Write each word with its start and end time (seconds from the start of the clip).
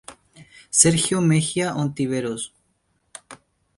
Sergio 0.71 1.21
Mejia 1.21 1.75
Ontiveros 1.75 2.51